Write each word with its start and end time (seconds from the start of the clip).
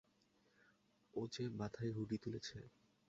ওজে 1.13 1.45
মাথায় 1.59 1.91
হুডি 1.91 2.17
তুলেছে। 2.17 2.57